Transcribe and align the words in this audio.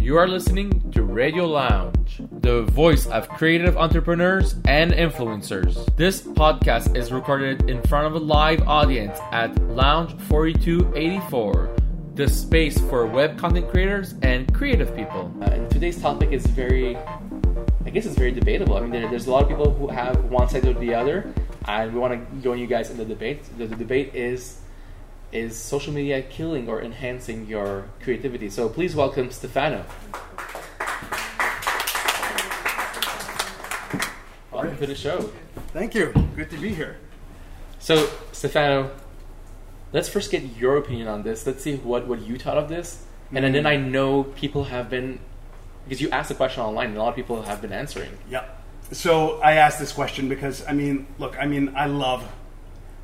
You 0.00 0.16
are 0.16 0.26
listening 0.26 0.90
to 0.92 1.02
Radio 1.02 1.46
Lounge, 1.46 2.22
the 2.40 2.62
voice 2.62 3.06
of 3.06 3.28
creative 3.28 3.76
entrepreneurs 3.76 4.54
and 4.64 4.92
influencers. 4.92 5.84
This 5.96 6.22
podcast 6.22 6.96
is 6.96 7.12
recorded 7.12 7.68
in 7.68 7.82
front 7.82 8.06
of 8.06 8.14
a 8.14 8.24
live 8.24 8.62
audience 8.66 9.18
at 9.32 9.54
Lounge 9.68 10.18
4284, 10.22 11.76
the 12.14 12.28
space 12.28 12.78
for 12.88 13.06
web 13.06 13.38
content 13.38 13.68
creators 13.68 14.14
and 14.22 14.52
creative 14.54 14.94
people. 14.96 15.30
Uh, 15.42 15.46
and 15.46 15.70
today's 15.70 16.00
topic 16.00 16.32
is 16.32 16.46
very, 16.46 16.96
I 17.84 17.90
guess 17.90 18.06
it's 18.06 18.16
very 18.16 18.32
debatable. 18.32 18.76
I 18.76 18.80
mean, 18.80 18.92
there, 18.92 19.10
there's 19.10 19.26
a 19.26 19.30
lot 19.30 19.42
of 19.42 19.48
people 19.48 19.74
who 19.74 19.88
have 19.88 20.24
one 20.24 20.48
side 20.48 20.64
or 20.64 20.72
the 20.72 20.94
other, 20.94 21.32
and 21.66 21.92
we 21.92 22.00
want 22.00 22.14
to 22.14 22.42
join 22.42 22.58
you 22.58 22.66
guys 22.66 22.90
in 22.90 22.96
the 22.96 23.04
debate. 23.04 23.44
The, 23.58 23.66
the 23.66 23.76
debate 23.76 24.14
is 24.14 24.60
is 25.32 25.56
social 25.56 25.92
media 25.92 26.22
killing 26.22 26.68
or 26.68 26.82
enhancing 26.82 27.46
your 27.46 27.84
creativity? 28.02 28.48
So 28.50 28.68
please 28.68 28.94
welcome 28.96 29.30
Stefano. 29.30 29.84
Welcome 34.50 34.76
to 34.78 34.86
the 34.86 34.94
show. 34.94 35.30
Thank 35.72 35.94
you. 35.94 36.12
Good 36.34 36.50
to 36.50 36.58
be 36.58 36.74
here. 36.74 36.96
So, 37.78 38.10
Stefano, 38.32 38.90
let's 39.92 40.08
first 40.08 40.30
get 40.32 40.42
your 40.56 40.78
opinion 40.78 41.06
on 41.06 41.22
this. 41.22 41.46
Let's 41.46 41.62
see 41.62 41.76
what, 41.76 42.08
what 42.08 42.22
you 42.22 42.38
thought 42.38 42.58
of 42.58 42.68
this. 42.68 43.04
And 43.32 43.44
then, 43.44 43.52
then 43.52 43.64
mm. 43.64 43.68
I 43.68 43.76
know 43.76 44.24
people 44.24 44.64
have 44.64 44.90
been, 44.90 45.20
because 45.84 46.00
you 46.00 46.10
asked 46.10 46.30
the 46.30 46.34
question 46.34 46.62
online, 46.62 46.88
and 46.88 46.96
a 46.96 47.00
lot 47.00 47.10
of 47.10 47.14
people 47.14 47.42
have 47.42 47.60
been 47.60 47.72
answering. 47.72 48.10
Yeah. 48.28 48.46
So 48.90 49.40
I 49.40 49.54
asked 49.54 49.78
this 49.78 49.92
question 49.92 50.28
because 50.28 50.66
I 50.66 50.72
mean, 50.72 51.06
look, 51.18 51.36
I 51.38 51.46
mean, 51.46 51.74
I 51.76 51.86
love, 51.86 52.26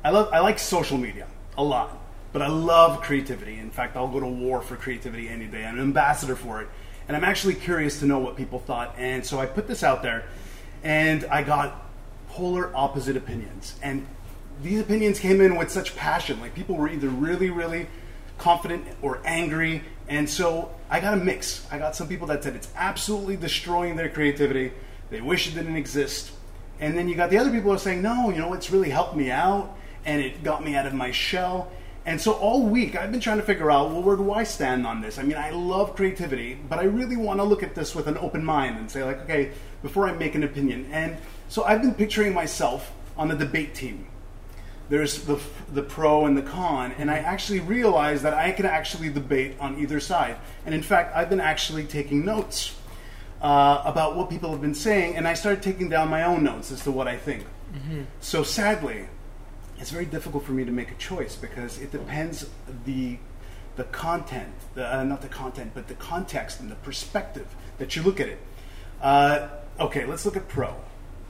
I 0.03 0.09
love, 0.09 0.29
I 0.33 0.39
like 0.39 0.59
social 0.59 0.97
media 0.97 1.27
a 1.57 1.63
lot. 1.63 1.97
But 2.35 2.41
I 2.41 2.47
love 2.47 2.99
creativity. 2.99 3.59
In 3.59 3.71
fact, 3.71 3.95
I'll 3.95 4.09
go 4.09 4.19
to 4.19 4.27
war 4.27 4.59
for 4.59 4.75
creativity 4.75 5.29
any 5.29 5.45
day. 5.45 5.63
I'm 5.63 5.75
an 5.75 5.81
ambassador 5.81 6.35
for 6.35 6.61
it. 6.61 6.67
And 7.07 7.15
I'm 7.15 7.23
actually 7.23 7.55
curious 7.55 7.99
to 7.99 8.05
know 8.05 8.19
what 8.19 8.35
people 8.35 8.59
thought. 8.59 8.93
And 8.97 9.25
so 9.25 9.39
I 9.39 9.45
put 9.45 9.69
this 9.69 9.83
out 9.83 10.03
there, 10.03 10.25
and 10.83 11.23
I 11.31 11.43
got 11.43 11.85
polar 12.31 12.75
opposite 12.75 13.15
opinions. 13.15 13.79
And 13.81 14.05
these 14.61 14.81
opinions 14.81 15.17
came 15.17 15.39
in 15.39 15.55
with 15.55 15.71
such 15.71 15.95
passion. 15.95 16.41
Like 16.41 16.53
people 16.53 16.75
were 16.75 16.89
either 16.89 17.07
really, 17.07 17.49
really 17.51 17.87
confident 18.37 18.85
or 19.01 19.21
angry. 19.23 19.83
And 20.09 20.29
so 20.29 20.75
I 20.89 20.99
got 20.99 21.13
a 21.13 21.17
mix. 21.23 21.65
I 21.71 21.77
got 21.77 21.95
some 21.95 22.09
people 22.09 22.27
that 22.27 22.43
said 22.43 22.53
it's 22.53 22.67
absolutely 22.75 23.37
destroying 23.37 23.95
their 23.95 24.09
creativity. 24.09 24.73
They 25.09 25.21
wish 25.21 25.47
it 25.47 25.55
didn't 25.55 25.77
exist. 25.77 26.33
And 26.81 26.97
then 26.97 27.07
you 27.07 27.15
got 27.15 27.29
the 27.29 27.37
other 27.37 27.49
people 27.49 27.69
who 27.69 27.77
are 27.77 27.79
saying, 27.79 28.01
no, 28.01 28.29
you 28.29 28.39
know, 28.39 28.53
it's 28.53 28.71
really 28.71 28.89
helped 28.89 29.15
me 29.15 29.31
out 29.31 29.77
and 30.03 30.21
it 30.21 30.43
got 30.43 30.65
me 30.65 30.75
out 30.75 30.85
of 30.85 30.93
my 30.93 31.11
shell. 31.11 31.71
And 32.05 32.21
so 32.21 32.33
all 32.33 32.63
week 32.63 32.95
I've 32.95 33.11
been 33.11 33.19
trying 33.19 33.37
to 33.37 33.43
figure 33.43 33.71
out, 33.71 33.89
well, 33.89 34.03
where 34.03 34.15
do 34.15 34.31
I 34.31 34.43
stand 34.43 34.85
on 34.85 35.01
this? 35.01 35.17
I 35.17 35.23
mean, 35.23 35.37
I 35.37 35.49
love 35.49 35.95
creativity, 35.95 36.53
but 36.69 36.77
I 36.77 36.83
really 36.83 37.17
want 37.17 37.39
to 37.39 37.43
look 37.43 37.63
at 37.63 37.73
this 37.73 37.95
with 37.95 38.07
an 38.07 38.17
open 38.19 38.45
mind 38.45 38.77
and 38.77 38.89
say, 38.89 39.03
like, 39.03 39.21
okay, 39.21 39.51
before 39.81 40.07
I 40.07 40.11
make 40.11 40.35
an 40.35 40.43
opinion. 40.43 40.87
And 40.91 41.17
so 41.49 41.63
I've 41.63 41.81
been 41.81 41.95
picturing 41.95 42.33
myself 42.33 42.91
on 43.17 43.29
the 43.29 43.35
debate 43.35 43.73
team. 43.73 44.07
There's 44.87 45.23
the, 45.23 45.39
the 45.73 45.81
pro 45.81 46.27
and 46.27 46.37
the 46.37 46.43
con, 46.43 46.91
and 46.99 47.09
I 47.09 47.17
actually 47.17 47.59
realized 47.59 48.23
that 48.23 48.35
I 48.35 48.51
can 48.51 48.67
actually 48.67 49.09
debate 49.09 49.55
on 49.59 49.79
either 49.79 49.99
side. 49.99 50.37
And 50.63 50.75
in 50.75 50.83
fact, 50.83 51.15
I've 51.15 51.29
been 51.29 51.41
actually 51.41 51.85
taking 51.85 52.23
notes 52.23 52.75
uh, 53.41 53.81
about 53.83 54.15
what 54.15 54.29
people 54.29 54.51
have 54.51 54.61
been 54.61 54.75
saying, 54.75 55.15
and 55.17 55.27
I 55.27 55.33
started 55.33 55.63
taking 55.63 55.89
down 55.89 56.09
my 56.09 56.23
own 56.23 56.43
notes 56.43 56.71
as 56.71 56.83
to 56.83 56.91
what 56.91 57.07
I 57.07 57.17
think. 57.17 57.45
Mm-hmm. 57.73 58.03
So 58.19 58.43
sadly, 58.43 59.07
it's 59.79 59.91
very 59.91 60.05
difficult 60.05 60.43
for 60.43 60.51
me 60.51 60.65
to 60.65 60.71
make 60.71 60.91
a 60.91 60.95
choice 60.95 61.35
because 61.35 61.79
it 61.79 61.91
depends 61.91 62.47
the 62.85 63.17
the 63.75 63.83
content, 63.85 64.53
the, 64.73 64.99
uh, 64.99 65.03
not 65.03 65.21
the 65.21 65.27
content, 65.27 65.71
but 65.73 65.89
the 65.89 65.95
context 65.95 66.61
and 66.61 66.71
the 66.71 66.75
perspective 66.75 67.47
that 67.77 67.93
you 67.95 68.03
look 68.03 68.21
at 68.21 68.29
it. 68.29 68.39
Uh, 69.01 69.49
okay, 69.79 70.05
let's 70.05 70.25
look 70.25 70.37
at 70.37 70.47
pro. 70.47 70.73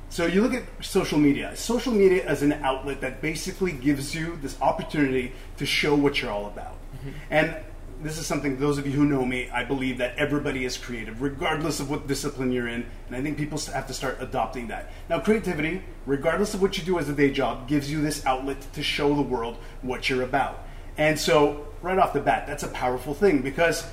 So 0.09 0.27
you 0.27 0.41
look 0.41 0.53
at 0.53 0.63
social 0.81 1.17
media. 1.17 1.55
Social 1.55 1.91
media 1.91 2.23
as 2.23 2.44
an 2.44 2.53
outlet 2.53 3.01
that 3.01 3.22
basically 3.22 3.72
gives 3.72 4.13
you 4.13 4.38
this 4.41 4.61
opportunity 4.61 5.34
to 5.57 5.66
show 5.66 5.95
what 5.95 6.22
you're 6.22 6.31
all 6.31 6.45
about. 6.45 6.75
Mm-hmm. 6.97 7.09
And 7.31 7.55
this 8.01 8.17
is 8.17 8.28
something, 8.28 8.59
those 8.59 8.78
of 8.78 8.85
you 8.85 8.94
who 8.94 9.06
know 9.06 9.25
me, 9.25 9.50
I 9.50 9.63
believe 9.63 9.97
that 10.00 10.17
everybody 10.17 10.66
is 10.66 10.78
creative, 10.78 11.22
regardless 11.22 11.79
of 11.79 11.89
what 11.89 12.07
discipline 12.07 12.51
you're 12.51 12.67
in. 12.67 12.85
And 13.07 13.16
I 13.16 13.22
think 13.22 13.38
people 13.38 13.57
have 13.73 13.88
to 13.88 13.94
start 13.94 14.17
adopting 14.19 14.67
that. 14.67 14.91
Now, 15.09 15.19
creativity, 15.19 15.81
regardless 16.05 16.53
of 16.53 16.61
what 16.61 16.78
you 16.78 16.84
do 16.84 17.00
as 17.00 17.09
a 17.09 17.13
day 17.13 17.31
job, 17.31 17.67
gives 17.67 17.91
you 17.91 18.01
this 18.01 18.25
outlet 18.25 18.61
to 18.73 18.84
show 18.84 19.16
the 19.16 19.22
world 19.22 19.57
what 19.81 20.09
you're 20.09 20.23
about. 20.23 20.66
And 20.97 21.19
so, 21.19 21.67
right 21.81 21.97
off 21.97 22.13
the 22.13 22.22
bat, 22.22 22.47
that's 22.47 22.63
a 22.63 22.69
powerful 22.69 23.13
thing 23.13 23.41
because 23.41 23.85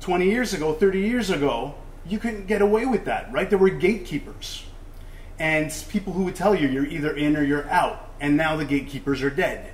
20 0.00 0.26
years 0.26 0.54
ago, 0.54 0.72
30 0.72 1.00
years 1.00 1.30
ago, 1.30 1.74
you 2.06 2.18
couldn't 2.18 2.46
get 2.46 2.62
away 2.62 2.86
with 2.86 3.04
that, 3.06 3.32
right? 3.32 3.48
There 3.48 3.58
were 3.58 3.70
gatekeepers 3.70 4.64
and 5.38 5.72
people 5.88 6.12
who 6.12 6.24
would 6.24 6.34
tell 6.36 6.54
you 6.54 6.68
you're 6.68 6.86
either 6.86 7.14
in 7.14 7.36
or 7.36 7.42
you're 7.42 7.68
out. 7.68 8.10
And 8.20 8.36
now 8.36 8.56
the 8.56 8.64
gatekeepers 8.64 9.22
are 9.22 9.30
dead 9.30 9.72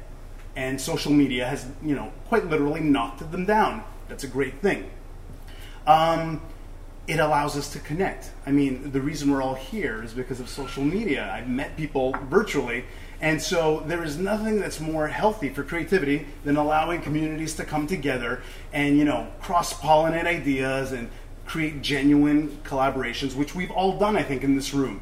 and 0.56 0.80
social 0.80 1.12
media 1.12 1.46
has, 1.46 1.66
you 1.82 1.94
know, 1.94 2.12
quite 2.28 2.46
literally 2.46 2.80
knocked 2.80 3.30
them 3.30 3.46
down. 3.46 3.84
That's 4.08 4.24
a 4.24 4.28
great 4.28 4.60
thing. 4.60 4.90
Um, 5.86 6.42
it 7.06 7.18
allows 7.18 7.56
us 7.56 7.72
to 7.72 7.78
connect. 7.80 8.30
I 8.46 8.52
mean, 8.52 8.92
the 8.92 9.00
reason 9.00 9.30
we're 9.30 9.42
all 9.42 9.54
here 9.54 10.02
is 10.02 10.12
because 10.12 10.38
of 10.38 10.48
social 10.48 10.84
media. 10.84 11.32
I've 11.32 11.48
met 11.48 11.76
people 11.76 12.14
virtually, 12.28 12.84
and 13.20 13.42
so 13.42 13.82
there 13.86 14.04
is 14.04 14.18
nothing 14.18 14.60
that's 14.60 14.78
more 14.78 15.08
healthy 15.08 15.48
for 15.48 15.64
creativity 15.64 16.26
than 16.44 16.56
allowing 16.56 17.02
communities 17.02 17.54
to 17.54 17.64
come 17.64 17.86
together 17.86 18.42
and, 18.72 18.96
you 18.98 19.04
know, 19.04 19.28
cross 19.40 19.74
pollinate 19.74 20.26
ideas 20.26 20.92
and 20.92 21.08
create 21.44 21.82
genuine 21.82 22.60
collaborations, 22.62 23.34
which 23.34 23.54
we've 23.54 23.70
all 23.70 23.98
done, 23.98 24.16
I 24.16 24.22
think, 24.22 24.44
in 24.44 24.54
this 24.54 24.72
room. 24.72 25.00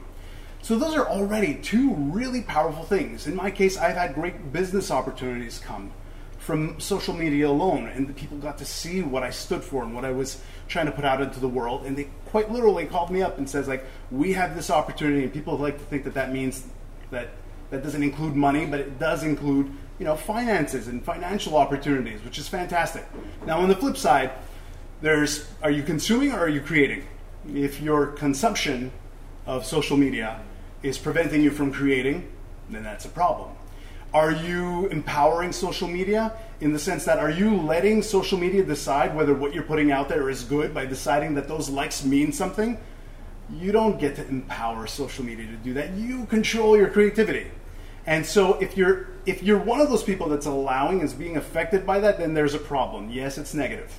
So 0.62 0.76
those 0.78 0.94
are 0.94 1.08
already 1.08 1.54
two 1.54 1.94
really 1.94 2.42
powerful 2.42 2.84
things. 2.84 3.26
In 3.26 3.34
my 3.34 3.50
case, 3.50 3.76
I've 3.76 3.96
had 3.96 4.14
great 4.14 4.52
business 4.52 4.90
opportunities 4.90 5.58
come 5.58 5.92
from 6.38 6.78
social 6.80 7.14
media 7.14 7.48
alone, 7.48 7.86
and 7.88 8.08
the 8.08 8.12
people 8.12 8.38
got 8.38 8.58
to 8.58 8.64
see 8.64 9.02
what 9.02 9.22
I 9.22 9.30
stood 9.30 9.62
for 9.62 9.82
and 9.82 9.94
what 9.94 10.04
I 10.04 10.10
was 10.10 10.40
trying 10.68 10.86
to 10.86 10.92
put 10.92 11.04
out 11.04 11.20
into 11.20 11.40
the 11.40 11.48
world. 11.48 11.84
And 11.84 11.96
they 11.96 12.08
quite 12.26 12.50
literally 12.50 12.86
called 12.86 13.10
me 13.10 13.22
up 13.22 13.38
and 13.38 13.48
says, 13.48 13.68
like, 13.68 13.84
we 14.10 14.32
have 14.34 14.54
this 14.54 14.70
opportunity, 14.70 15.22
and 15.22 15.32
people 15.32 15.56
like 15.56 15.78
to 15.78 15.84
think 15.84 16.04
that 16.04 16.14
that 16.14 16.32
means 16.32 16.66
that 17.10 17.28
that 17.70 17.82
doesn't 17.82 18.02
include 18.02 18.34
money, 18.34 18.66
but 18.66 18.80
it 18.80 18.98
does 18.98 19.22
include, 19.22 19.70
you 19.98 20.04
know, 20.04 20.16
finances 20.16 20.88
and 20.88 21.04
financial 21.04 21.56
opportunities, 21.56 22.22
which 22.24 22.38
is 22.38 22.48
fantastic. 22.48 23.06
Now, 23.46 23.60
on 23.60 23.68
the 23.68 23.76
flip 23.76 23.96
side, 23.96 24.32
there's 25.00 25.48
are 25.62 25.70
you 25.70 25.82
consuming 25.82 26.32
or 26.32 26.40
are 26.40 26.48
you 26.48 26.60
creating? 26.60 27.06
If 27.54 27.80
your 27.80 28.08
consumption 28.08 28.92
of 29.46 29.64
social 29.64 29.96
media 29.96 30.40
is 30.82 30.98
preventing 30.98 31.42
you 31.42 31.50
from 31.50 31.72
creating, 31.72 32.30
then 32.68 32.82
that's 32.82 33.04
a 33.04 33.08
problem. 33.08 33.50
Are 34.12 34.32
you 34.32 34.86
empowering 34.88 35.52
social 35.52 35.86
media 35.86 36.32
in 36.60 36.72
the 36.72 36.78
sense 36.78 37.04
that 37.04 37.18
are 37.18 37.30
you 37.30 37.56
letting 37.56 38.02
social 38.02 38.38
media 38.38 38.64
decide 38.64 39.14
whether 39.14 39.34
what 39.34 39.54
you're 39.54 39.62
putting 39.62 39.92
out 39.92 40.08
there 40.08 40.28
is 40.28 40.42
good 40.42 40.74
by 40.74 40.84
deciding 40.84 41.34
that 41.34 41.46
those 41.46 41.68
likes 41.68 42.04
mean 42.04 42.32
something? 42.32 42.76
You 43.52 43.72
don't 43.72 44.00
get 44.00 44.16
to 44.16 44.26
empower 44.26 44.86
social 44.86 45.24
media 45.24 45.46
to 45.46 45.56
do 45.56 45.74
that. 45.74 45.92
You 45.94 46.26
control 46.26 46.76
your 46.76 46.88
creativity. 46.88 47.50
And 48.06 48.26
so 48.26 48.54
if 48.54 48.76
you're 48.76 49.08
if 49.26 49.42
you're 49.42 49.58
one 49.58 49.80
of 49.80 49.90
those 49.90 50.02
people 50.02 50.28
that's 50.28 50.46
allowing 50.46 51.00
is 51.00 51.12
being 51.12 51.36
affected 51.36 51.86
by 51.86 52.00
that, 52.00 52.18
then 52.18 52.34
there's 52.34 52.54
a 52.54 52.58
problem. 52.58 53.10
Yes, 53.10 53.38
it's 53.38 53.54
negative. 53.54 53.96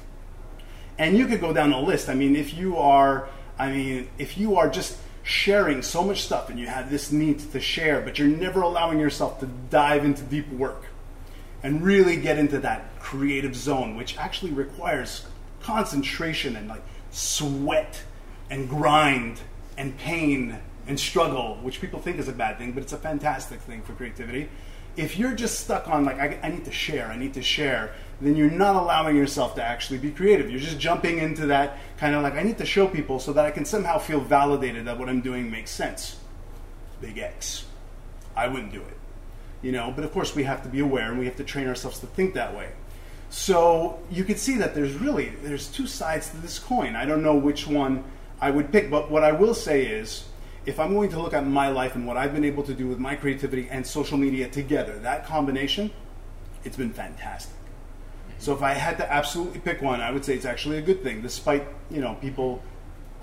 And 0.98 1.18
you 1.18 1.28
could 1.28 1.40
go 1.40 1.54
down 1.54 1.72
a 1.72 1.80
list. 1.80 2.10
I 2.10 2.16
mean, 2.16 2.36
if 2.36 2.54
you 2.54 2.78
are 2.78 3.30
I 3.58 3.72
mean, 3.72 4.10
if 4.18 4.38
you 4.38 4.58
are 4.58 4.70
just 4.70 4.98
sharing 5.24 5.82
so 5.82 6.04
much 6.04 6.24
stuff 6.24 6.50
and 6.50 6.60
you 6.60 6.68
have 6.68 6.90
this 6.90 7.12
need 7.12 7.40
to 7.52 7.60
share, 7.60 8.02
but 8.02 8.18
you're 8.18 8.28
never 8.28 8.62
allowing 8.62 9.00
yourself 9.00 9.40
to 9.40 9.46
dive 9.70 10.04
into 10.04 10.24
deep 10.24 10.50
work 10.50 10.86
and 11.64 11.84
really 11.84 12.16
get 12.18 12.40
into 12.40 12.60
that 12.60 13.00
creative 13.00 13.56
zone, 13.56 13.96
which 13.96 14.18
actually 14.18 14.52
requires 14.52 15.26
concentration 15.62 16.56
and 16.56 16.68
like 16.68 16.82
sweat 17.12 18.04
and 18.50 18.68
grind 18.68 19.40
and 19.78 19.98
pain 19.98 20.58
and 20.88 21.00
struggle, 21.00 21.58
which 21.62 21.80
people 21.80 22.00
think 22.00 22.18
is 22.18 22.28
a 22.28 22.34
bad 22.34 22.58
thing, 22.58 22.72
but 22.72 22.82
it's 22.82 22.94
a 22.94 22.98
fantastic 22.98 23.60
thing 23.62 23.82
for 23.82 23.94
creativity. 23.94 24.50
If 24.98 25.18
you're 25.18 25.34
just 25.34 25.60
stuck 25.60 25.88
on 25.88 26.06
like 26.06 26.20
I, 26.20 26.40
I 26.44 26.50
need 26.50 26.66
to 26.66 26.72
share, 26.72 27.08
I 27.08 27.18
need 27.18 27.34
to 27.36 27.42
share, 27.42 27.94
then 28.20 28.36
you're 28.36 28.52
not 28.52 28.76
allowing 28.76 29.16
yourself 29.16 29.56
to 29.56 29.64
actually 29.64 29.98
be 29.98 30.12
creative. 30.12 30.50
You're 30.50 30.60
just 30.60 30.80
jumping 30.80 31.18
into 31.18 31.48
that 31.48 31.80
kind 31.98 32.16
of 32.16 32.22
like, 32.22 32.36
I 32.36 32.44
need 32.44 32.58
to 32.60 32.66
show 32.66 32.88
people 32.88 33.20
so 33.20 33.34
that 33.34 33.46
I 33.46 33.52
can 33.52 33.66
somehow 33.66 33.98
feel 33.98 34.20
validated 34.20 34.86
that 34.86 35.00
what 35.00 35.10
I'm 35.10 35.22
doing 35.22 35.50
makes 35.50 35.72
sense. 35.72 36.18
Big 37.02 37.18
X. 37.18 37.66
I 38.36 38.48
wouldn't 38.48 38.72
do 38.72 38.82
it. 38.82 38.98
You 39.62 39.72
know, 39.72 39.92
but 39.96 40.04
of 40.04 40.12
course 40.12 40.36
we 40.36 40.44
have 40.44 40.64
to 40.64 40.70
be 40.70 40.80
aware 40.80 41.10
and 41.10 41.20
we 41.20 41.26
have 41.26 41.36
to 41.38 41.44
train 41.44 41.68
ourselves 41.68 42.00
to 42.00 42.08
think 42.08 42.34
that 42.36 42.56
way. 42.56 42.70
So 43.30 44.00
you 44.12 44.24
can 44.24 44.36
see 44.36 44.58
that 44.58 44.76
there's 44.76 44.94
really 44.94 45.30
there's 45.42 45.68
two 45.68 45.88
sides 45.88 46.30
to 46.32 46.38
this 46.38 46.60
coin. 46.60 46.96
I 46.96 47.06
don't 47.06 47.24
know 47.24 47.36
which 47.36 47.66
one 47.66 48.04
I 48.40 48.52
would 48.52 48.72
pick, 48.72 48.92
but 48.92 49.10
what 49.10 49.24
I 49.24 49.32
will 49.32 49.54
say 49.54 49.86
is 49.86 50.26
if 50.66 50.80
I'm 50.80 50.94
going 50.94 51.10
to 51.10 51.20
look 51.22 51.34
at 51.34 51.46
my 51.46 51.70
life 51.70 51.96
and 51.96 52.06
what 52.06 52.18
I've 52.18 52.34
been 52.34 52.46
able 52.46 52.64
to 52.64 52.74
do 52.74 52.88
with 52.88 53.00
my 53.00 53.16
creativity 53.16 53.68
and 53.70 53.86
social 53.86 54.18
media 54.18 54.48
together, 54.48 55.00
that 55.00 55.26
combination, 55.26 55.92
it's 56.64 56.78
been 56.78 56.94
fantastic. 56.94 57.56
So 58.38 58.54
if 58.54 58.62
I 58.62 58.74
had 58.74 58.98
to 58.98 59.12
absolutely 59.12 59.60
pick 59.60 59.82
one, 59.82 60.02
I 60.02 60.12
would 60.12 60.26
say 60.26 60.34
it's 60.34 60.46
actually 60.46 60.78
a 60.78 60.82
good 60.82 61.04
thing, 61.04 61.22
despite 61.22 61.68
you 61.90 62.02
know 62.02 62.16
people 62.16 62.64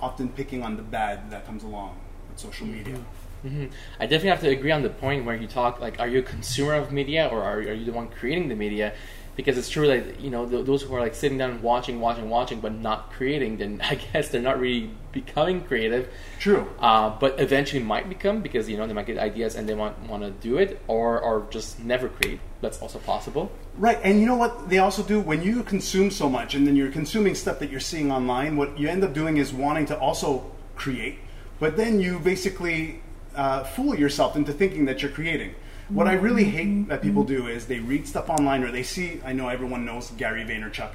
often 0.01 0.29
picking 0.29 0.63
on 0.63 0.77
the 0.77 0.83
bad 0.83 1.31
that 1.31 1.45
comes 1.45 1.65
along 1.65 1.99
with 2.29 2.39
social 2.39 2.67
media. 2.67 2.97
hmm 3.43 3.67
I 3.99 4.07
definitely 4.07 4.31
have 4.31 4.41
to 4.43 4.49
agree 4.49 4.71
on 4.71 4.83
the 4.83 4.91
point 4.91 5.25
where 5.25 5.35
you 5.35 5.49
talk 5.49 5.81
like, 5.81 5.99
are 5.99 6.07
you 6.07 6.21
a 6.21 6.23
consumer 6.23 6.75
of 6.75 6.93
media 6.93 7.29
or 7.33 7.43
are, 7.43 7.59
are 7.59 7.73
you 7.73 7.85
the 7.85 7.93
one 7.93 8.09
creating 8.09 8.49
the 8.49 8.55
media? 8.55 8.95
Because 9.39 9.57
it's 9.57 9.69
true 9.69 9.87
that 9.87 10.19
you 10.19 10.31
know 10.31 10.49
th- 10.49 10.67
those 10.67 10.83
who 10.83 10.93
are 10.97 11.01
like 11.01 11.15
sitting 11.15 11.39
down 11.39 11.63
watching, 11.63 12.01
watching, 12.01 12.29
watching, 12.29 12.59
but 12.59 12.75
not 12.75 13.13
creating, 13.13 13.59
then 13.59 13.81
I 13.91 13.95
guess 13.95 14.31
they're 14.31 14.43
not 14.43 14.59
really 14.59 14.91
becoming 15.13 15.63
creative. 15.63 16.11
True. 16.41 16.67
Uh, 16.81 17.11
but 17.21 17.39
eventually 17.39 17.81
might 17.81 18.09
become 18.09 18.43
because 18.43 18.69
you 18.69 18.77
know 18.77 18.89
they 18.89 18.93
might 18.93 19.07
get 19.07 19.17
ideas 19.17 19.55
and 19.55 19.69
they 19.69 19.75
want 19.75 19.97
want 20.09 20.25
to 20.25 20.33
do 20.33 20.59
it, 20.59 20.83
or 20.89 21.21
or 21.21 21.47
just 21.51 21.79
never 21.79 22.09
create. 22.09 22.41
That's 22.61 22.83
also 22.83 22.99
possible. 22.99 23.53
Right, 23.77 24.01
and 24.03 24.19
you 24.19 24.27
know 24.27 24.35
what 24.35 24.69
they 24.69 24.79
also 24.79 25.05
do 25.05 25.21
when 25.21 25.41
you 25.45 25.63
consume 25.63 26.11
so 26.11 26.29
much, 26.29 26.57
and 26.57 26.67
then 26.67 26.75
you're 26.75 26.91
consuming 26.91 27.37
stuff 27.37 27.61
that 27.61 27.71
you're 27.71 27.79
seeing 27.93 28.11
online. 28.11 28.57
What 28.57 28.77
you 28.77 28.89
end 28.89 29.05
up 29.05 29.15
doing 29.15 29.37
is 29.37 29.53
wanting 29.53 29.87
to 29.87 29.99
also 30.01 30.51
create, 30.75 31.21
but 31.61 31.77
then 31.77 32.01
you 32.01 32.19
basically 32.19 33.03
uh, 33.37 33.63
fool 33.63 33.95
yourself 33.95 34.35
into 34.35 34.53
thinking 34.53 34.87
that 34.87 35.01
you're 35.01 35.13
creating. 35.13 35.55
What 35.89 36.07
I 36.07 36.13
really 36.13 36.45
hate 36.45 36.89
that 36.89 37.01
people 37.01 37.25
do 37.25 37.47
is 37.47 37.67
they 37.67 37.79
read 37.79 38.07
stuff 38.07 38.29
online 38.29 38.63
or 38.63 38.71
they 38.71 38.83
see. 38.83 39.21
I 39.25 39.33
know 39.33 39.49
everyone 39.49 39.85
knows 39.85 40.11
Gary 40.13 40.45
Vaynerchuk. 40.45 40.91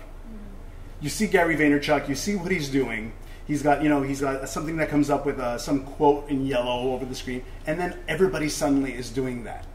You 1.01 1.09
see 1.09 1.27
Gary 1.27 1.55
Vaynerchuk, 1.57 2.07
you 2.07 2.15
see 2.15 2.35
what 2.35 2.51
he's 2.51 2.69
doing. 2.69 3.13
He's 3.45 3.61
got, 3.61 3.83
you 3.83 3.89
know, 3.89 4.03
he's 4.03 4.21
got 4.21 4.47
something 4.47 4.77
that 4.77 4.89
comes 4.89 5.09
up 5.09 5.25
with 5.25 5.39
uh, 5.39 5.57
some 5.57 5.83
quote 5.83 6.29
in 6.29 6.45
yellow 6.45 6.93
over 6.93 7.05
the 7.05 7.15
screen, 7.15 7.43
and 7.67 7.77
then 7.77 7.99
everybody 8.07 8.47
suddenly 8.47 8.93
is 8.93 9.09
doing 9.09 9.43
that, 9.43 9.65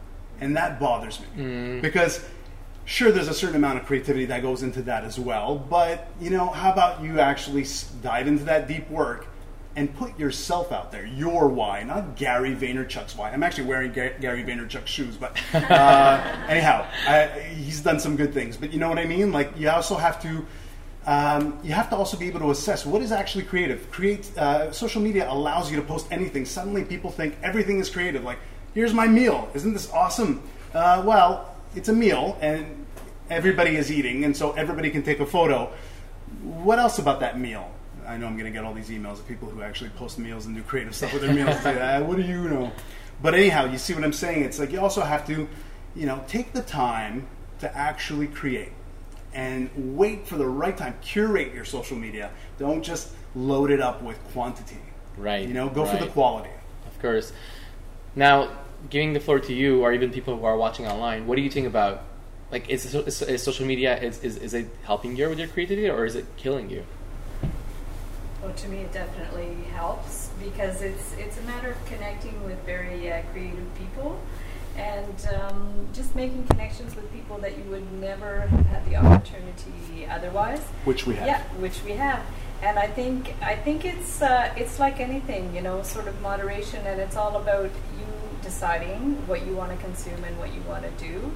and 0.41 0.57
that 0.57 0.79
bothers 0.79 1.19
me 1.19 1.79
because 1.81 2.25
sure 2.89 3.11
there's 3.11 3.27
a 3.27 3.33
certain 3.33 3.57
amount 3.57 3.77
of 3.77 3.85
creativity 3.85 4.25
that 4.25 4.41
goes 4.41 4.63
into 4.63 4.81
that 4.81 5.03
as 5.03 5.19
well 5.19 5.55
but 5.55 6.07
you 6.19 6.31
know 6.31 6.47
how 6.47 6.73
about 6.73 7.03
you 7.03 7.19
actually 7.19 7.63
dive 8.01 8.25
into 8.25 8.43
that 8.43 8.67
deep 8.67 8.89
work 8.89 9.27
and 9.75 9.95
put 9.95 10.17
yourself 10.19 10.71
out 10.71 10.91
there 10.91 11.05
your 11.05 11.47
why 11.47 11.83
not 11.83 12.15
gary 12.15 12.55
vaynerchuk's 12.55 13.15
why 13.15 13.29
i'm 13.31 13.43
actually 13.43 13.65
wearing 13.65 13.91
Ga- 13.91 14.15
gary 14.19 14.43
vaynerchuk's 14.43 14.89
shoes 14.89 15.15
but 15.15 15.39
uh, 15.53 16.45
anyhow 16.47 16.85
I, 17.07 17.27
he's 17.55 17.81
done 17.81 17.99
some 17.99 18.15
good 18.15 18.33
things 18.33 18.57
but 18.57 18.73
you 18.73 18.79
know 18.79 18.89
what 18.89 18.99
i 18.99 19.05
mean 19.05 19.31
like 19.31 19.57
you 19.57 19.69
also 19.69 19.95
have 19.95 20.21
to 20.23 20.45
um, 21.05 21.57
you 21.63 21.73
have 21.73 21.89
to 21.89 21.95
also 21.95 22.17
be 22.17 22.27
able 22.27 22.39
to 22.41 22.51
assess 22.51 22.85
what 22.85 23.01
is 23.01 23.11
actually 23.11 23.45
creative. 23.45 23.89
Create 23.89 24.37
uh, 24.37 24.71
social 24.71 25.01
media 25.01 25.27
allows 25.31 25.71
you 25.71 25.77
to 25.77 25.81
post 25.81 26.07
anything. 26.11 26.45
Suddenly, 26.45 26.83
people 26.83 27.09
think 27.09 27.35
everything 27.41 27.79
is 27.79 27.89
creative. 27.89 28.23
Like, 28.23 28.37
here's 28.75 28.93
my 28.93 29.07
meal. 29.07 29.49
Isn't 29.55 29.73
this 29.73 29.91
awesome? 29.91 30.43
Uh, 30.73 31.01
well, 31.03 31.55
it's 31.75 31.89
a 31.89 31.93
meal, 31.93 32.37
and 32.41 32.85
everybody 33.29 33.75
is 33.75 33.91
eating, 33.91 34.23
and 34.23 34.37
so 34.37 34.51
everybody 34.51 34.89
can 34.91 35.01
take 35.01 35.19
a 35.19 35.25
photo. 35.25 35.71
What 36.43 36.77
else 36.79 36.99
about 36.99 37.21
that 37.21 37.39
meal? 37.39 37.71
I 38.09 38.17
know 38.17 38.25
I'm 38.25 38.33
going 38.33 38.45
to 38.45 38.51
get 38.51 38.65
all 38.65 38.73
these 38.73 38.89
emails 38.89 39.19
of 39.19 39.27
people 39.27 39.47
who 39.49 39.61
actually 39.61 39.91
post 39.91 40.17
meals 40.17 40.47
and 40.47 40.55
do 40.55 40.63
creative 40.63 40.95
stuff 40.95 41.13
with 41.13 41.21
their 41.21 41.31
meals. 41.33 41.61
Say, 41.61 41.79
ah, 42.01 42.03
what 42.03 42.17
do 42.17 42.23
you 42.23 42.49
know? 42.49 42.71
But 43.21 43.35
anyhow, 43.35 43.65
you 43.65 43.77
see 43.77 43.93
what 43.93 44.03
I'm 44.03 44.13
saying? 44.13 44.43
It's 44.43 44.57
like 44.57 44.71
you 44.71 44.79
also 44.79 45.01
have 45.01 45.27
to, 45.27 45.47
you 45.95 46.05
know, 46.07 46.23
take 46.27 46.51
the 46.53 46.63
time 46.63 47.27
to 47.59 47.77
actually 47.77 48.25
create 48.25 48.71
and 49.31 49.69
wait 49.95 50.25
for 50.25 50.37
the 50.37 50.47
right 50.47 50.75
time. 50.75 50.95
Curate 51.01 51.53
your 51.53 51.65
social 51.65 51.97
media. 51.97 52.31
Don't 52.57 52.81
just 52.81 53.11
load 53.35 53.69
it 53.69 53.79
up 53.79 54.01
with 54.01 54.17
quantity. 54.33 54.79
Right. 55.15 55.47
You 55.47 55.53
know, 55.53 55.69
go 55.69 55.85
for 55.85 55.97
the 55.97 56.07
quality. 56.07 56.49
Of 56.87 56.99
course. 56.99 57.31
Now, 58.15 58.49
giving 58.89 59.13
the 59.13 59.19
floor 59.19 59.39
to 59.39 59.53
you, 59.53 59.83
or 59.83 59.93
even 59.93 60.09
people 60.09 60.35
who 60.35 60.45
are 60.45 60.57
watching 60.57 60.87
online, 60.87 61.27
what 61.27 61.35
do 61.35 61.43
you 61.43 61.51
think 61.51 61.67
about? 61.67 62.05
Like, 62.51 62.69
is, 62.69 62.91
is, 62.91 63.21
is 63.21 63.43
social 63.43 63.67
media 63.67 64.01
is, 64.01 64.23
is 64.23 64.37
is 64.37 64.55
it 64.55 64.67
helping 64.83 65.15
you 65.15 65.29
with 65.29 65.37
your 65.37 65.47
creativity, 65.47 65.87
or 65.87 66.05
is 66.05 66.15
it 66.15 66.25
killing 66.35 66.71
you? 66.71 66.83
Well, 68.41 68.53
to 68.53 68.67
me, 68.69 68.79
it 68.79 68.93
definitely 68.93 69.55
helps 69.73 70.29
because 70.39 70.81
it's 70.81 71.13
it's 71.17 71.37
a 71.37 71.41
matter 71.43 71.71
of 71.71 71.85
connecting 71.85 72.41
with 72.45 72.57
very 72.65 73.11
uh, 73.11 73.21
creative 73.31 73.67
people 73.77 74.19
and 74.77 75.27
um, 75.35 75.87
just 75.93 76.15
making 76.15 76.45
connections 76.47 76.95
with 76.95 77.11
people 77.11 77.37
that 77.39 77.57
you 77.57 77.63
would 77.65 77.91
never 77.99 78.41
have 78.41 78.65
had 78.67 78.85
the 78.89 78.95
opportunity 78.95 80.07
otherwise. 80.09 80.61
Which 80.85 81.05
we 81.05 81.15
have. 81.15 81.27
Yeah, 81.27 81.43
which 81.59 81.83
we 81.83 81.91
have. 81.91 82.21
And 82.61 82.79
I 82.79 82.87
think 82.87 83.35
I 83.41 83.55
think 83.55 83.83
it's 83.83 84.21
uh, 84.21 84.53
it's 84.55 84.79
like 84.79 84.99
anything, 84.99 85.53
you 85.53 85.61
know, 85.61 85.83
sort 85.83 86.07
of 86.07 86.21
moderation, 86.21 86.85
and 86.85 86.99
it's 87.01 87.17
all 87.17 87.35
about 87.35 87.71
you 87.97 88.05
deciding 88.41 89.27
what 89.27 89.45
you 89.45 89.53
want 89.53 89.71
to 89.71 89.77
consume 89.85 90.23
and 90.23 90.37
what 90.39 90.53
you 90.53 90.61
want 90.61 90.83
to 90.83 91.03
do. 91.03 91.31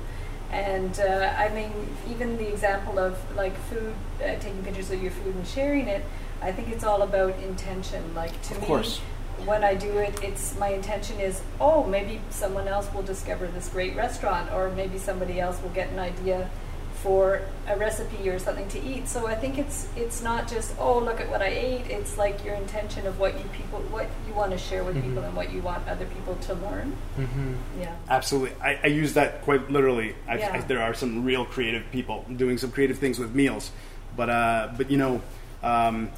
And 0.51 0.99
uh, 0.99 1.33
I 1.37 1.49
mean, 1.49 1.71
even 2.09 2.37
the 2.37 2.47
example 2.47 2.99
of 2.99 3.17
like 3.35 3.57
food, 3.69 3.93
uh, 4.19 4.35
taking 4.39 4.63
pictures 4.63 4.91
of 4.91 5.01
your 5.01 5.11
food 5.11 5.35
and 5.35 5.47
sharing 5.47 5.87
it, 5.87 6.03
I 6.43 6.51
think 6.51 6.69
it's 6.69 6.83
all 6.83 7.01
about 7.01 7.37
intention. 7.39 8.13
Like 8.13 8.39
to 8.43 8.55
Of 8.55 8.61
me, 8.61 8.67
course. 8.67 8.99
when 9.45 9.63
I 9.63 9.75
do 9.75 9.97
it, 9.97 10.21
it's 10.23 10.57
my 10.59 10.69
intention 10.69 11.19
is, 11.19 11.41
oh, 11.59 11.83
maybe 11.85 12.21
someone 12.29 12.67
else 12.67 12.91
will 12.93 13.03
discover 13.03 13.47
this 13.47 13.69
great 13.69 13.95
restaurant, 13.95 14.51
or 14.51 14.69
maybe 14.69 14.97
somebody 14.97 15.39
else 15.39 15.61
will 15.61 15.69
get 15.69 15.89
an 15.89 15.99
idea 15.99 16.49
for 16.95 17.41
a 17.67 17.77
recipe 17.77 18.29
or 18.29 18.39
something 18.39 18.67
to 18.69 18.81
eat. 18.81 19.09
So 19.09 19.27
I 19.27 19.35
think 19.35 19.57
it's 19.57 19.89
it's 19.97 20.21
not 20.23 20.47
just 20.47 20.73
oh 20.79 20.99
look 20.99 21.19
at 21.19 21.29
what 21.29 21.41
I 21.41 21.47
ate. 21.47 21.87
It's 21.89 22.17
like 22.17 22.45
your 22.45 22.55
intention 22.55 23.05
of 23.07 23.19
what 23.19 23.37
you 23.37 23.43
people 23.51 23.79
what 23.91 24.07
you 24.25 24.33
want 24.33 24.51
to 24.51 24.57
share 24.57 24.85
with 24.85 24.95
people 25.03 25.21
and 25.21 25.35
what 25.35 25.51
you 25.51 25.61
want 25.61 25.85
other 25.89 26.05
people 26.05 26.35
to 26.35 26.53
learn. 26.53 26.95
Mm-hmm. 27.17 27.53
Yeah. 27.81 27.93
Absolutely. 28.09 28.55
I, 28.61 28.79
I 28.83 28.87
use 28.87 29.13
that 29.15 29.41
quite 29.41 29.69
literally. 29.69 30.15
Yeah. 30.27 30.51
I, 30.53 30.61
there 30.61 30.81
are 30.81 30.93
some 30.93 31.25
real 31.25 31.43
creative 31.43 31.83
people 31.91 32.25
doing 32.37 32.57
some 32.57 32.71
creative 32.71 32.99
things 32.99 33.19
with 33.19 33.35
meals. 33.35 33.71
But, 34.15 34.29
uh, 34.29 34.69
but 34.77 34.89
you 34.91 34.97
know, 34.97 35.21
um, 35.63 36.09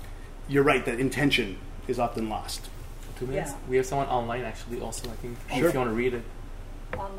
you're 0.47 0.63
right 0.63 0.85
that 0.85 0.99
intention 0.99 1.57
is 1.87 1.99
often 1.99 2.29
lost. 2.29 2.69
Two 3.19 3.27
minutes. 3.27 3.51
Yeah. 3.51 3.57
We 3.69 3.77
have 3.77 3.85
someone 3.85 4.07
online 4.07 4.43
actually. 4.43 4.81
Also, 4.81 5.09
I 5.09 5.13
think 5.13 5.37
Sure. 5.55 5.67
if 5.69 5.73
you 5.73 5.79
want 5.79 5.91
to 5.91 5.95
read 5.95 6.13
it. 6.13 6.23
Online. 6.97 7.09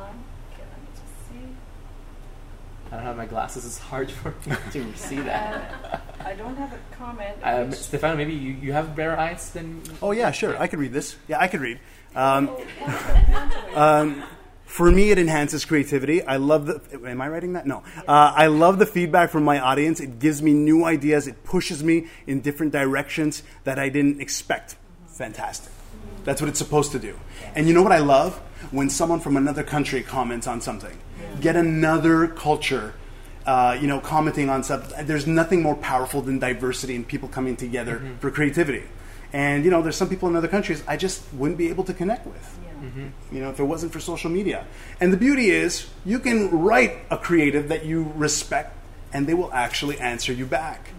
Okay, 0.52 0.62
let 0.70 0.81
me 0.82 0.88
just 0.93 1.28
see. 1.31 1.56
I 2.93 2.96
don't 2.96 3.05
have 3.05 3.17
my 3.17 3.26
glasses. 3.26 3.64
It's 3.64 3.78
hard 3.78 4.11
for 4.11 4.34
me 4.49 4.56
to 4.73 4.96
see 4.96 5.20
that. 5.20 5.75
Uh, 5.93 5.99
I 6.25 6.34
don't 6.34 6.56
have 6.56 6.73
a 6.73 6.78
comment. 6.96 7.37
Um, 7.43 7.73
Stefano, 7.73 8.17
maybe 8.17 8.34
you, 8.34 8.52
you 8.52 8.73
have 8.73 8.94
better 8.94 9.17
eyes 9.17 9.50
than. 9.50 9.81
Oh, 10.02 10.11
yeah, 10.12 10.31
sure. 10.32 10.56
I 10.58 10.67
could 10.67 10.79
read 10.81 10.93
this. 10.93 11.17
Yeah, 11.29 11.40
I 11.40 11.49
could 11.49 11.61
read. 11.61 11.81
Um, 12.14 12.49
Oh, 12.50 12.64
Angela, 12.81 13.40
Angela. 13.40 14.00
Um, 14.00 14.22
for 14.67 14.91
me, 14.91 15.11
it 15.11 15.19
enhances 15.19 15.65
creativity. 15.65 16.23
I 16.23 16.37
love 16.37 16.67
the. 16.67 16.81
Am 17.09 17.21
I 17.21 17.29
writing 17.29 17.55
that? 17.55 17.67
No. 17.67 17.85
Uh, 18.07 18.35
I 18.37 18.49
love 18.49 18.79
the 18.79 18.85
feedback 18.85 19.31
from 19.31 19.45
my 19.45 19.61
audience. 19.61 20.01
It 20.01 20.19
gives 20.19 20.43
me 20.43 20.53
new 20.53 20.85
ideas. 20.85 21.29
It 21.29 21.45
pushes 21.45 21.83
me 21.83 22.09
in 22.27 22.41
different 22.41 22.73
directions 22.73 23.45
that 23.65 23.79
I 23.79 23.89
didn't 23.89 24.21
expect. 24.21 24.77
Fantastic. 25.06 25.73
That's 26.25 26.43
what 26.43 26.49
it's 26.49 26.58
supposed 26.58 26.93
to 26.93 26.99
do. 26.99 27.17
And 27.55 27.69
you 27.69 27.75
know 27.75 27.82
what 27.82 27.93
I 27.93 28.01
love? 28.01 28.35
When 28.73 28.91
someone 28.91 29.20
from 29.20 29.37
another 29.37 29.63
country 29.63 30.03
comments 30.03 30.49
on 30.49 30.61
something. 30.61 30.99
Get 31.41 31.55
another 31.55 32.27
culture. 32.27 32.94
Uh, 33.46 33.79
you 33.81 33.87
know, 33.87 34.01
commenting 34.01 34.51
on 34.51 34.65
stuff. 34.65 34.93
There's 35.06 35.29
nothing 35.29 35.63
more 35.63 35.77
powerful 35.77 36.20
than 36.20 36.41
diversity 36.41 36.96
and 36.96 37.06
people 37.06 37.29
coming 37.29 37.56
together 37.56 38.03
for 38.19 38.32
creativity. 38.32 38.82
And 39.32 39.65
you 39.65 39.70
know, 39.70 39.81
there's 39.81 39.96
some 39.96 40.08
people 40.08 40.29
in 40.29 40.35
other 40.35 40.49
countries 40.49 40.82
I 40.89 40.96
just 40.96 41.23
wouldn't 41.32 41.56
be 41.56 41.69
able 41.69 41.85
to 41.85 41.94
connect 41.94 42.27
with 42.27 42.58
yeah. 42.83 43.09
you 43.33 43.41
know, 43.41 43.51
if 43.51 43.61
it 43.61 43.65
wasn't 43.65 43.93
for 43.93 44.01
social 44.01 44.31
media. 44.31 44.67
And 45.01 45.13
the 45.13 45.17
beauty 45.17 45.51
is, 45.51 45.89
you 46.05 46.19
can 46.19 46.51
write 46.51 46.99
a 47.11 47.17
creative 47.17 47.69
that 47.69 47.85
you 47.85 48.13
respect, 48.17 48.77
and 49.13 49.27
they 49.27 49.35
will 49.35 49.53
actually 49.53 49.99
answer 49.99 50.33
you 50.33 50.47
back. 50.47 50.91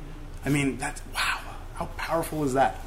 I 0.45 0.49
mean, 0.49 0.77
that's 0.77 1.01
wow. 1.13 1.39
How 1.75 1.85
powerful 1.97 2.43
is 2.43 2.53
that? 2.53 2.81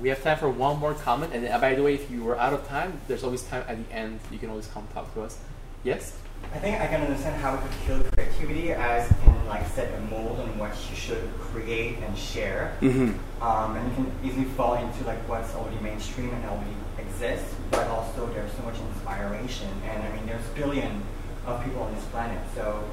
We 0.00 0.08
have 0.08 0.22
time 0.22 0.38
for 0.38 0.48
one 0.48 0.78
more 0.78 0.94
comment. 0.94 1.34
And 1.34 1.46
uh, 1.46 1.58
by 1.58 1.74
the 1.74 1.82
way, 1.82 1.94
if 1.94 2.10
you 2.10 2.24
were 2.24 2.38
out 2.38 2.54
of 2.54 2.66
time, 2.66 3.00
there's 3.08 3.24
always 3.24 3.42
time 3.42 3.64
at 3.68 3.76
the 3.76 3.94
end. 3.94 4.20
You 4.30 4.38
can 4.38 4.48
always 4.48 4.66
come 4.68 4.88
talk 4.94 5.12
to 5.14 5.22
us. 5.22 5.38
Yes. 5.84 6.16
I 6.54 6.58
think 6.58 6.80
I 6.80 6.86
can 6.86 7.00
understand 7.02 7.40
how 7.40 7.54
it 7.54 7.60
could 7.60 7.70
kill 7.86 8.02
creativity 8.12 8.72
as 8.72 9.10
in 9.26 9.46
like 9.46 9.66
set 9.68 9.92
a 9.94 10.00
mold 10.02 10.38
on 10.40 10.58
what 10.58 10.72
you 10.90 10.96
should 10.96 11.30
create 11.40 11.98
and 11.98 12.16
share. 12.16 12.76
Mm-hmm. 12.80 13.42
Um, 13.42 13.76
and 13.76 13.88
you 13.88 13.94
can 13.94 14.12
easily 14.22 14.44
fall 14.56 14.74
into 14.74 15.04
like 15.04 15.18
what's 15.28 15.54
already 15.54 15.78
mainstream 15.80 16.30
and 16.32 16.44
already 16.44 16.76
exists, 16.98 17.54
but 17.70 17.86
also 17.88 18.26
there's 18.34 18.52
so 18.52 18.62
much 18.64 18.76
inspiration. 18.94 19.68
And 19.88 20.02
I 20.02 20.12
mean, 20.16 20.26
there's 20.26 20.46
a 20.46 20.54
billion 20.54 21.02
of 21.46 21.64
people 21.64 21.82
on 21.82 21.94
this 21.94 22.04
planet, 22.06 22.38
so 22.54 22.84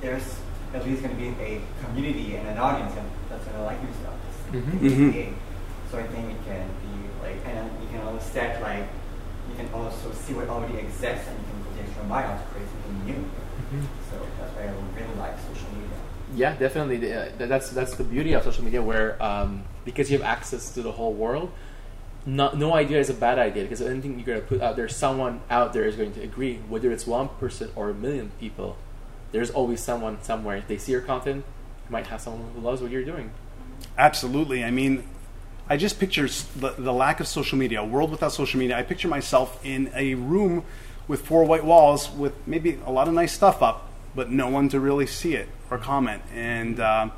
there's 0.00 0.38
at 0.74 0.84
least 0.86 1.02
going 1.02 1.14
to 1.14 1.20
be 1.20 1.28
a 1.42 1.60
community 1.84 2.36
and 2.36 2.48
an 2.48 2.58
audience 2.58 2.94
that- 2.94 3.04
that's 3.28 3.44
going 3.44 3.56
to 3.56 3.62
like 3.64 3.78
your 3.82 3.92
stuff. 4.00 4.14
Mhm. 4.52 4.80
Mhm. 4.80 5.32
So 5.90 5.98
I 5.98 6.04
think 6.04 6.30
it 6.30 6.44
can 6.46 6.66
be 6.82 6.96
like, 7.22 7.38
and 7.46 7.70
you 7.82 7.88
can 7.90 8.00
also 8.06 8.18
set 8.20 8.62
like, 8.62 8.86
you 9.48 9.54
can 9.56 9.72
also 9.74 10.12
see 10.12 10.34
what 10.34 10.48
already 10.48 10.78
exists 10.78 11.28
and 11.28 11.38
you 11.38 11.44
can 11.50 11.62
put 11.64 11.74
the 11.76 11.82
extra 11.82 12.04
mile 12.04 12.36
to 12.38 12.44
create 12.52 12.68
something 12.68 13.06
new. 13.06 13.24
So 14.10 14.16
that's 14.38 14.52
why 14.56 14.62
I 14.62 14.66
really 14.98 15.14
like 15.18 15.34
social 15.38 15.68
media. 15.72 15.96
Yeah, 16.34 16.54
definitely. 16.56 16.96
The- 16.98 17.14
Uh, 17.44 17.46
that's 17.46 17.70
that's 17.70 17.94
the 17.96 18.04
beauty 18.04 18.32
of 18.34 18.42
social 18.44 18.64
media, 18.64 18.82
where 18.82 19.20
um, 19.22 19.62
because 19.84 20.10
you 20.10 20.18
have 20.18 20.26
access 20.26 20.72
to 20.74 20.82
the 20.82 20.92
whole 20.92 21.12
world, 21.14 21.50
no, 22.26 22.52
no 22.52 22.74
idea 22.74 22.98
is 23.00 23.10
a 23.10 23.14
bad 23.14 23.38
idea 23.38 23.62
because 23.62 23.80
anything 23.80 24.16
you're 24.18 24.26
going 24.26 24.40
to 24.40 24.46
put 24.46 24.60
out 24.60 24.76
there, 24.76 24.88
someone 24.88 25.40
out 25.50 25.72
there 25.72 25.84
is 25.84 25.96
going 25.96 26.12
to 26.14 26.20
agree, 26.22 26.58
whether 26.68 26.90
it's 26.92 27.06
one 27.06 27.28
person 27.40 27.70
or 27.76 27.90
a 27.90 27.94
million 27.94 28.30
people. 28.40 28.76
there's 29.32 29.50
always 29.50 29.80
someone 29.80 30.18
somewhere. 30.22 30.56
If 30.56 30.66
they 30.66 30.76
see 30.76 30.90
your 30.90 31.02
content, 31.02 31.44
you 31.86 31.90
might 31.92 32.08
have 32.08 32.20
someone 32.20 32.50
who 32.52 32.60
loves 32.60 32.82
what 32.82 32.90
you're 32.90 33.04
doing. 33.04 33.30
Absolutely. 33.96 34.64
I 34.64 34.72
mean, 34.72 35.04
I 35.70 35.76
just 35.76 36.00
picture 36.00 36.28
the, 36.56 36.70
the 36.76 36.92
lack 36.92 37.20
of 37.20 37.28
social 37.28 37.56
media, 37.56 37.80
a 37.80 37.84
world 37.84 38.10
without 38.10 38.32
social 38.32 38.58
media. 38.58 38.76
I 38.76 38.82
picture 38.82 39.06
myself 39.06 39.64
in 39.64 39.92
a 39.94 40.14
room 40.14 40.64
with 41.06 41.22
four 41.24 41.44
white 41.44 41.64
walls 41.64 42.10
with 42.10 42.32
maybe 42.44 42.80
a 42.84 42.90
lot 42.90 43.06
of 43.06 43.14
nice 43.14 43.32
stuff 43.32 43.62
up, 43.62 43.88
but 44.16 44.32
no 44.32 44.48
one 44.48 44.68
to 44.70 44.80
really 44.80 45.06
see 45.06 45.34
it 45.36 45.48
or 45.70 45.78
comment. 45.78 46.22
And 46.34 46.80
uh, 46.80 47.10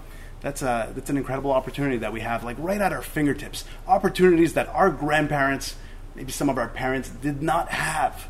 that's 0.42 0.60
a 0.60 0.92
that's 0.94 1.08
an 1.08 1.16
incredible 1.16 1.50
opportunity 1.50 1.96
that 1.96 2.12
we 2.12 2.20
have, 2.20 2.44
like 2.44 2.58
right 2.58 2.80
at 2.80 2.92
our 2.92 3.00
fingertips. 3.00 3.64
Opportunities 3.88 4.52
that 4.52 4.68
our 4.68 4.90
grandparents, 4.90 5.76
maybe 6.14 6.30
some 6.30 6.50
of 6.50 6.58
our 6.58 6.68
parents, 6.68 7.08
did 7.08 7.42
not 7.42 7.70
have. 7.70 8.28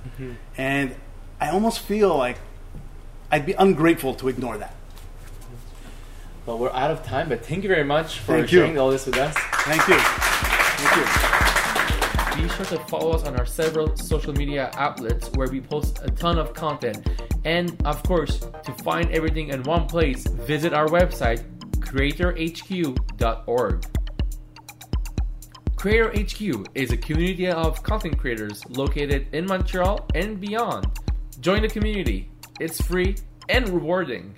And 0.56 0.94
I 1.40 1.50
almost 1.50 1.80
feel 1.80 2.16
like 2.16 2.38
I'd 3.28 3.44
be 3.44 3.54
ungrateful 3.54 4.14
to 4.14 4.28
ignore 4.28 4.56
that. 4.58 4.76
Well, 6.44 6.58
we're 6.58 6.72
out 6.72 6.90
of 6.90 7.04
time, 7.04 7.28
but 7.28 7.44
thank 7.46 7.62
you 7.62 7.68
very 7.68 7.84
much 7.84 8.18
for 8.18 8.38
Thank 8.38 8.50
you. 8.50 8.58
sharing 8.58 8.76
all 8.78 8.90
this 8.90 9.06
with 9.06 9.16
us. 9.16 9.32
Thank 9.36 9.86
you. 9.86 9.94
Thank 9.96 10.96
you. 12.36 12.42
Be 12.42 12.48
sure 12.48 12.64
to 12.64 12.78
follow 12.86 13.12
us 13.12 13.22
on 13.24 13.38
our 13.38 13.46
several 13.46 13.96
social 13.96 14.32
media 14.32 14.70
outlets 14.74 15.30
where 15.34 15.48
we 15.48 15.60
post 15.60 16.00
a 16.02 16.10
ton 16.10 16.38
of 16.38 16.52
content. 16.52 17.06
And 17.44 17.80
of 17.84 18.02
course, 18.02 18.40
to 18.40 18.72
find 18.82 19.08
everything 19.12 19.50
in 19.50 19.62
one 19.62 19.86
place, 19.86 20.26
visit 20.26 20.72
our 20.72 20.86
website, 20.86 21.44
creatorhq.org. 21.78 23.84
Creator 25.76 26.10
HQ 26.10 26.66
is 26.74 26.90
a 26.92 26.96
community 26.96 27.48
of 27.48 27.82
content 27.82 28.18
creators 28.18 28.64
located 28.68 29.28
in 29.32 29.46
Montreal 29.46 30.08
and 30.14 30.40
beyond. 30.40 30.86
Join 31.40 31.62
the 31.62 31.68
community, 31.68 32.30
it's 32.58 32.80
free 32.80 33.16
and 33.48 33.68
rewarding. 33.68 34.34